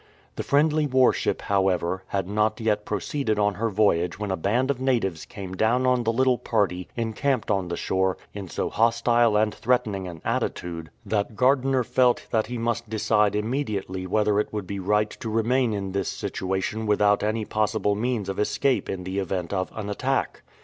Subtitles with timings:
[0.35, 4.81] The friendly warship, however, had not yet proceeded on her voyage when a band of
[4.81, 9.53] natives came down on the little party encamped on the shore in so hostile and
[9.53, 13.99] threatening an attitude that Gardiner felt 247 VISITS GERMANY AND SCOTLAND that he must decide
[13.99, 18.27] immediately whether it would be right to remain in this situation without any possible means
[18.27, 20.41] of escape in the event of an attack.